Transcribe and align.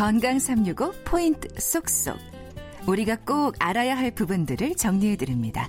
건강 0.00 0.38
365 0.38 0.92
포인트 1.04 1.46
쏙쏙. 1.60 2.16
우리가 2.86 3.16
꼭 3.26 3.54
알아야 3.58 3.98
할 3.98 4.10
부분들을 4.10 4.74
정리해 4.76 5.16
드립니다. 5.16 5.68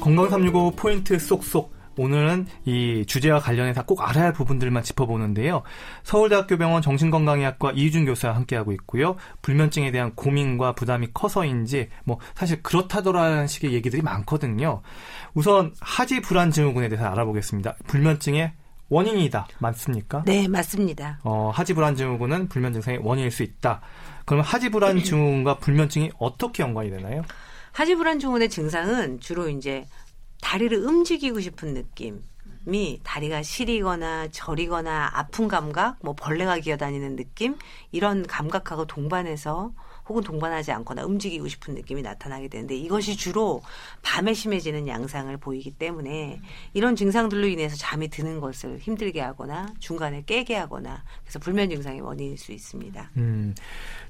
건강 0.00 0.30
365 0.30 0.70
포인트 0.70 1.18
쏙쏙. 1.18 1.70
오늘은 1.98 2.46
이 2.64 3.04
주제와 3.06 3.40
관련해서 3.40 3.84
꼭 3.84 4.00
알아야 4.08 4.24
할 4.24 4.32
부분들만 4.32 4.82
짚어보는데요. 4.84 5.64
서울대학교 6.02 6.56
병원 6.56 6.80
정신건강의학과 6.80 7.72
이유준 7.72 8.06
교수와 8.06 8.34
함께하고 8.34 8.72
있고요. 8.72 9.16
불면증에 9.42 9.90
대한 9.90 10.14
고민과 10.14 10.72
부담이 10.72 11.08
커서인지 11.12 11.90
뭐 12.04 12.20
사실 12.34 12.62
그렇다더라는 12.62 13.48
식의 13.48 13.74
얘기들이 13.74 14.00
많거든요. 14.00 14.80
우선 15.34 15.74
하지 15.78 16.22
불안 16.22 16.50
증후군에 16.50 16.88
대해서 16.88 17.06
알아보겠습니다. 17.06 17.76
불면증의 17.86 18.54
원인이다. 18.90 19.46
맞습니까? 19.58 20.24
네, 20.26 20.46
맞습니다. 20.48 21.20
어, 21.22 21.50
하지 21.54 21.72
불안 21.72 21.96
증후군은 21.96 22.48
불면 22.48 22.72
증상의 22.72 23.00
원인일 23.02 23.30
수 23.30 23.42
있다. 23.42 23.80
그럼 24.26 24.42
하지 24.42 24.68
불안 24.68 25.02
증후군과 25.02 25.58
불면증이 25.58 26.10
어떻게 26.18 26.62
연관이 26.62 26.90
되나요? 26.90 27.22
하지 27.72 27.94
불안 27.94 28.18
증후군의 28.18 28.50
증상은 28.50 29.20
주로 29.20 29.48
이제 29.48 29.86
다리를 30.42 30.76
움직이고 30.76 31.40
싶은 31.40 31.74
느낌 31.74 32.22
이 32.66 33.00
다리가 33.02 33.42
시리거나 33.42 34.28
저리거나 34.28 35.10
아픈 35.14 35.48
감각, 35.48 35.96
뭐 36.02 36.14
벌레가 36.14 36.58
기어다니는 36.58 37.16
느낌 37.16 37.56
이런 37.90 38.26
감각하고 38.26 38.86
동반해서 38.86 39.72
혹은 40.08 40.24
동반하지 40.24 40.72
않거나 40.72 41.04
움직이고 41.04 41.46
싶은 41.46 41.74
느낌이 41.74 42.02
나타나게 42.02 42.48
되는데 42.48 42.74
이것이 42.76 43.16
주로 43.16 43.62
밤에 44.02 44.34
심해지는 44.34 44.88
양상을 44.88 45.34
보이기 45.36 45.70
때문에 45.70 46.40
이런 46.74 46.96
증상들로 46.96 47.46
인해서 47.46 47.76
잠이 47.76 48.08
드는 48.08 48.40
것을 48.40 48.78
힘들게 48.78 49.20
하거나 49.20 49.68
중간에 49.78 50.24
깨게 50.26 50.56
하거나 50.56 51.04
그래서 51.22 51.38
불면 51.38 51.70
증상의 51.70 52.00
원인일 52.00 52.38
수 52.38 52.50
있습니다. 52.50 53.10
음, 53.18 53.54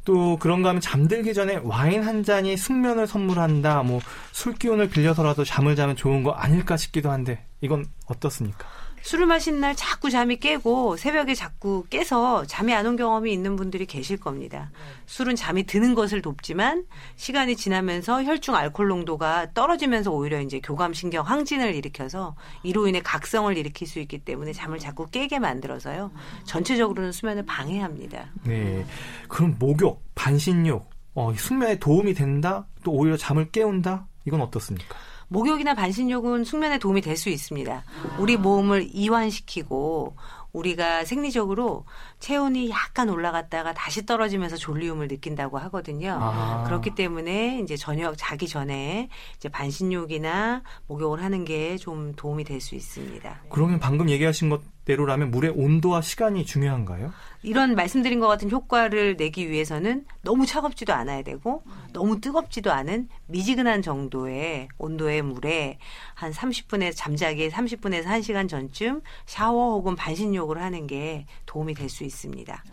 또 0.06 0.38
그런가 0.38 0.70
하면 0.70 0.80
잠들기 0.80 1.34
전에 1.34 1.60
와인 1.62 2.02
한 2.02 2.22
잔이 2.24 2.56
숙면을 2.56 3.06
선물한다. 3.06 3.82
뭐 3.82 4.00
술 4.32 4.54
기운을 4.54 4.88
빌려서라도 4.88 5.44
잠을 5.44 5.76
자면 5.76 5.96
좋은 5.96 6.22
거 6.22 6.30
아닐까 6.30 6.78
싶기도 6.78 7.10
한데 7.10 7.44
이건 7.60 7.86
어떻습니까? 8.06 8.66
술을 9.02 9.24
마신 9.24 9.60
날 9.60 9.74
자꾸 9.74 10.10
잠이 10.10 10.36
깨고 10.36 10.98
새벽에 10.98 11.34
자꾸 11.34 11.86
깨서 11.88 12.44
잠이 12.44 12.74
안 12.74 12.86
온 12.86 12.96
경험이 12.96 13.32
있는 13.32 13.56
분들이 13.56 13.86
계실 13.86 14.18
겁니다. 14.18 14.70
술은 15.06 15.36
잠이 15.36 15.64
드는 15.64 15.94
것을 15.94 16.20
돕지만 16.20 16.84
시간이 17.16 17.56
지나면서 17.56 18.22
혈중 18.24 18.54
알코올 18.54 18.88
농도가 18.90 19.50
떨어지면서 19.54 20.10
오히려 20.10 20.42
이제 20.42 20.60
교감 20.60 20.92
신경 20.92 21.24
항진을 21.24 21.74
일으켜서 21.74 22.36
이로 22.62 22.88
인해 22.88 23.00
각성을 23.02 23.56
일으킬 23.56 23.86
수 23.88 24.00
있기 24.00 24.18
때문에 24.18 24.52
잠을 24.52 24.78
자꾸 24.78 25.06
깨게 25.06 25.38
만들어서요. 25.38 26.10
전체적으로는 26.44 27.12
수면을 27.12 27.46
방해합니다. 27.46 28.26
네. 28.44 28.84
그럼 29.28 29.56
목욕, 29.58 30.04
반신욕, 30.14 30.90
어, 31.14 31.32
숙면에 31.34 31.78
도움이 31.78 32.12
된다? 32.12 32.66
또 32.84 32.92
오히려 32.92 33.16
잠을 33.16 33.50
깨운다? 33.50 34.06
이건 34.26 34.42
어떻습니까? 34.42 34.94
목욕이나 35.34 35.74
반신욕은 35.74 36.42
숙면에 36.44 36.78
도움이 36.78 37.00
될 37.02 37.16
수 37.16 37.28
있습니다. 37.28 37.84
우리 38.18 38.36
몸을 38.36 38.88
이완시키고 38.92 40.16
우리가 40.52 41.04
생리적으로 41.04 41.84
체온이 42.18 42.70
약간 42.70 43.08
올라갔다가 43.08 43.72
다시 43.74 44.04
떨어지면서 44.06 44.56
졸리움을 44.56 45.06
느낀다고 45.06 45.58
하거든요. 45.58 46.18
아. 46.20 46.64
그렇기 46.64 46.94
때문에 46.96 47.60
이제 47.60 47.76
저녁 47.76 48.14
자기 48.16 48.48
전에 48.48 49.08
이제 49.36 49.48
반신욕이나 49.48 50.62
목욕을 50.88 51.22
하는 51.22 51.44
게 51.44 51.76
좀 51.78 52.12
도움이 52.16 52.42
될 52.44 52.60
수 52.60 52.74
있습니다. 52.74 53.42
그러면 53.50 53.78
방금 53.78 54.10
얘기하신 54.10 54.48
것 54.50 54.60
대로라면 54.94 55.30
물의 55.30 55.52
온도와 55.54 56.00
시간이 56.00 56.44
중요한가요? 56.44 57.12
이런 57.42 57.76
말씀드린 57.76 58.18
것 58.18 58.26
같은 58.26 58.50
효과를 58.50 59.16
내기 59.16 59.48
위해서는 59.48 60.04
너무 60.22 60.46
차갑지도 60.46 60.92
않아야 60.92 61.22
되고 61.22 61.62
너무 61.92 62.20
뜨겁지도 62.20 62.72
않은 62.72 63.08
미지근한 63.28 63.82
정도의 63.82 64.66
온도의 64.78 65.22
물에 65.22 65.78
한 66.14 66.32
30분에서 66.32 66.92
잠자기 66.96 67.48
30분에서 67.48 68.06
1시간 68.06 68.48
전쯤 68.48 69.02
샤워 69.26 69.74
혹은 69.74 69.94
반신욕을 69.94 70.60
하는 70.60 70.86
게 70.88 71.26
도움이 71.46 71.74
될 71.74 71.88
수 71.90 72.04
있습니다. 72.04 72.64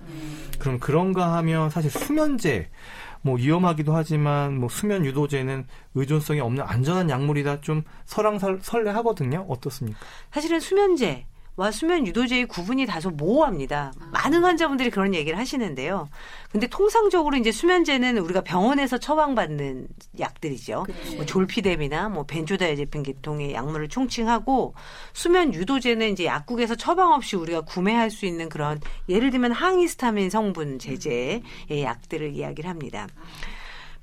그럼 0.59 0.79
그런가 0.79 1.33
하면 1.37 1.69
사실 1.71 1.89
수면제 1.89 2.69
뭐 3.23 3.35
위험하기도 3.35 3.95
하지만 3.95 4.59
뭐 4.59 4.69
수면 4.69 5.05
유도제는 5.05 5.65
의존성이 5.95 6.39
없는 6.39 6.63
안전한 6.63 7.09
약물이다 7.09 7.61
좀 7.61 7.83
설랑설레하거든요. 8.05 9.45
어떻습니까? 9.49 9.99
사실은 10.31 10.59
수면제 10.59 11.25
와 11.57 11.71
수면 11.71 12.05
유도제의 12.05 12.45
구분이 12.45 12.85
다소 12.85 13.09
모호합니다. 13.09 13.91
많은 14.11 14.43
환자분들이 14.43 14.91
그런 14.91 15.15
얘기를 15.15 15.39
하시는데요. 15.39 16.07
근데 16.51 16.67
통상적으로 16.67 17.35
이제 17.35 17.51
수면제는 17.51 18.19
우리가 18.19 18.41
병원에서 18.41 18.99
처방받는 18.99 19.87
약들이죠. 20.19 20.85
뭐 21.15 21.25
졸피뎀이나 21.25 22.09
뭐 22.09 22.25
벤조다이제핀 22.27 23.01
계통의 23.01 23.53
약물을 23.53 23.87
총칭하고 23.87 24.75
수면 25.13 25.51
유도제는 25.51 26.11
이제 26.11 26.25
약국에서 26.25 26.75
처방 26.75 27.13
없이 27.13 27.35
우리가 27.35 27.61
구매할 27.61 28.11
수 28.11 28.27
있는 28.27 28.49
그런 28.49 28.79
예를 29.09 29.31
들면 29.31 29.51
항히스타민 29.51 30.29
성분 30.29 30.77
제제의 30.77 31.41
약들을 31.71 32.35
이야기를 32.35 32.69
합니다. 32.69 33.07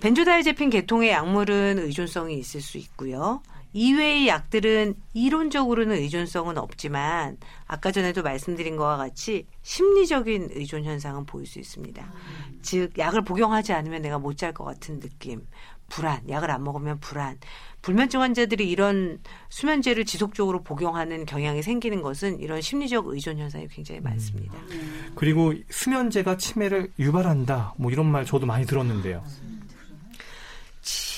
벤조다이제핀 0.00 0.71
계통의 0.71 1.10
약물은 1.10 1.78
의존성이 1.78 2.36
있을 2.36 2.60
수 2.60 2.78
있고요. 2.78 3.42
이외의 3.75 4.29
약들은 4.29 4.95
이론적으로는 5.15 5.97
의존성은 5.97 6.57
없지만 6.59 7.37
아까 7.67 7.91
전에도 7.91 8.23
말씀드린 8.23 8.77
것과 8.77 8.97
같이 8.97 9.47
심리적인 9.62 10.51
의존 10.53 10.85
현상은 10.85 11.27
보일 11.27 11.47
수 11.47 11.59
있습니다. 11.59 12.03
음. 12.03 12.59
즉 12.63 12.97
약을 12.97 13.23
복용하지 13.25 13.73
않으면 13.73 14.01
내가 14.01 14.19
못 14.19 14.37
잘 14.37 14.53
것 14.55 14.65
같은 14.65 15.01
느낌, 15.01 15.47
불안, 15.89 16.27
약을 16.29 16.51
안 16.51 16.63
먹으면 16.63 17.01
불안. 17.01 17.37
불면증 17.83 18.23
환자들이 18.23 18.71
이런 18.71 19.19
수면제를 19.51 20.05
지속적으로 20.07 20.63
복용하는 20.63 21.27
경향이 21.27 21.63
생기는 21.63 22.01
것은 22.01 22.39
이런 22.41 22.61
심리적 22.63 23.09
의존 23.09 23.39
현상이 23.39 23.69
굉장히 23.69 24.01
많습니다. 24.01 24.55
음. 24.71 25.13
그리고 25.17 25.53
수면제가 25.69 26.37
치매를 26.37 26.93
유발한다. 26.99 27.75
뭐 27.77 27.91
이런 27.91 28.07
말 28.07 28.25
저도 28.25 28.47
많이 28.47 28.65
들었는데요. 28.65 29.23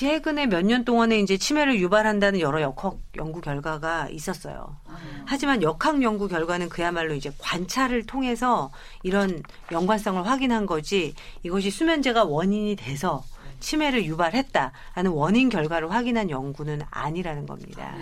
최근에 0.01 0.45
몇 0.45 0.61
년 0.63 0.85
동안에 0.85 1.17
이제 1.17 1.37
치매를 1.39 1.79
유발한다는 1.79 2.39
여러 2.39 2.61
역학 2.61 2.99
연구 3.15 3.41
결과가 3.41 4.09
있었어요. 4.11 4.77
하지만 5.25 5.63
역학 5.63 6.03
연구 6.03 6.27
결과는 6.27 6.69
그야말로 6.69 7.15
이제 7.15 7.31
관찰을 7.39 8.05
통해서 8.05 8.69
이런 9.01 9.41
연관성을 9.71 10.23
확인한 10.27 10.67
거지 10.67 11.15
이것이 11.41 11.71
수면제가 11.71 12.25
원인이 12.25 12.75
돼서 12.75 13.23
치매를 13.59 14.05
유발했다라는 14.05 15.09
원인 15.13 15.49
결과를 15.49 15.89
확인한 15.91 16.29
연구는 16.29 16.83
아니라는 16.91 17.47
겁니다. 17.47 17.95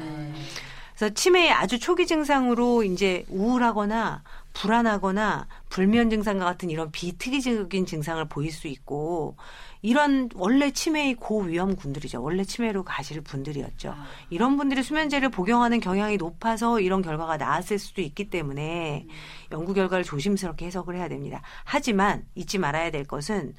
그래서 0.95 1.13
치매의 1.13 1.51
아주 1.51 1.77
초기 1.77 2.07
증상으로 2.07 2.83
이제 2.83 3.25
우울하거나 3.29 4.23
불안하거나 4.53 5.47
불면 5.69 6.09
증상과 6.09 6.45
같은 6.45 6.69
이런 6.69 6.89
비특이적인 6.91 7.85
증상을 7.85 8.23
보일 8.29 8.51
수 8.51 8.67
있고 8.67 9.35
이런 9.81 10.29
원래 10.33 10.71
치매의 10.71 11.15
고위험군들이죠. 11.15 12.23
원래 12.23 12.43
치매로 12.43 12.83
가실 12.83 13.21
분들이었죠. 13.21 13.89
아. 13.89 14.05
이런 14.29 14.55
분들이 14.55 14.81
수면제를 14.81 15.29
복용하는 15.29 15.81
경향이 15.81 16.17
높아서 16.17 16.79
이런 16.79 17.01
결과가 17.01 17.37
나왔을 17.37 17.77
수도 17.77 18.01
있기 18.01 18.29
때문에 18.29 19.05
음. 19.07 19.13
연구 19.51 19.73
결과를 19.73 20.05
조심스럽게 20.05 20.65
해석을 20.65 20.95
해야 20.95 21.09
됩니다. 21.09 21.41
하지만 21.65 22.25
잊지 22.33 22.57
말아야 22.57 22.89
될 22.89 23.03
것은 23.03 23.53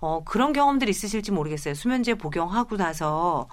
어, 0.00 0.22
그런 0.24 0.52
경험들이 0.52 0.90
있으실지 0.90 1.32
모르겠어요. 1.32 1.74
수면제 1.74 2.14
복용하고 2.14 2.76
나서 2.76 3.48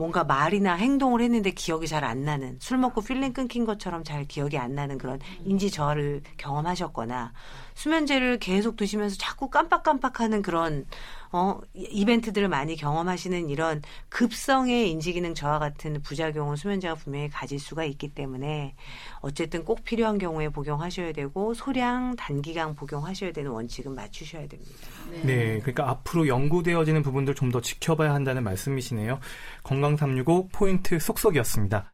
뭔가 0.00 0.24
말이나 0.24 0.74
행동을 0.74 1.20
했는데 1.20 1.50
기억이 1.50 1.86
잘 1.86 2.00
안 2.00 2.24
나는 2.24 2.56
술 2.60 2.78
먹고 2.78 3.02
필름 3.02 3.34
끊긴 3.34 3.66
것처럼 3.66 4.02
잘 4.02 4.24
기억이 4.24 4.56
안 4.56 4.74
나는 4.74 4.96
그런 4.96 5.16
음. 5.16 5.44
인지 5.44 5.70
저하를 5.70 6.22
경험하셨거나 6.38 7.34
수면제를 7.74 8.38
계속 8.38 8.76
드시면서 8.76 9.16
자꾸 9.18 9.50
깜빡깜빡하는 9.50 10.40
그런 10.40 10.86
어 11.30 11.60
이벤트들을 11.74 12.48
많이 12.48 12.74
경험하시는 12.74 13.50
이런 13.50 13.82
급성의 14.08 14.90
인지 14.90 15.12
기능 15.12 15.34
저하 15.34 15.58
같은 15.58 16.00
부작용은 16.02 16.56
수면제가 16.56 16.94
분명히 16.94 17.28
가질 17.28 17.60
수가 17.60 17.84
있기 17.84 18.08
때문에 18.08 18.74
어쨌든 19.20 19.64
꼭 19.64 19.84
필요한 19.84 20.16
경우에 20.16 20.48
복용하셔야 20.48 21.12
되고 21.12 21.52
소량 21.52 22.16
단기간 22.16 22.74
복용하셔야 22.74 23.32
되는 23.32 23.50
원칙은 23.50 23.94
맞추셔야 23.94 24.48
됩니다. 24.48 24.88
네, 25.10 25.22
네 25.22 25.58
그러니까 25.60 25.89
앞으로 25.90 26.26
연구되어지는 26.28 27.02
부분들 27.02 27.34
좀 27.34 27.50
더 27.50 27.60
지켜봐야 27.60 28.14
한다는 28.14 28.44
말씀이시네요. 28.44 29.18
건강 29.64 29.96
365 29.96 30.48
포인트 30.52 31.00
속속이었습니다. 31.00 31.92